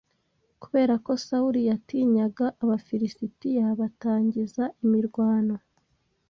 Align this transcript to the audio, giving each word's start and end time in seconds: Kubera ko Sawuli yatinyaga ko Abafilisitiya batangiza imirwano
Kubera 0.61 0.93
ko 1.05 1.11
Sawuli 1.25 1.61
yatinyaga 1.69 2.45
ko 2.49 2.55
Abafilisitiya 2.65 3.65
batangiza 3.79 4.63
imirwano 4.83 5.55